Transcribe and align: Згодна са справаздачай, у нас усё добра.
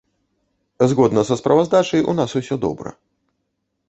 Згодна 0.91 1.23
са 1.29 1.37
справаздачай, 1.41 2.01
у 2.13 2.15
нас 2.21 2.33
усё 2.39 2.57
добра. 2.65 2.95